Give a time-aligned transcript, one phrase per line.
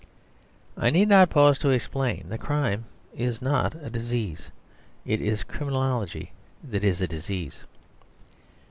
[0.77, 4.49] I need not pause to explain that crime is not a disease.
[5.05, 6.31] It is criminology
[6.63, 7.65] that is a disease.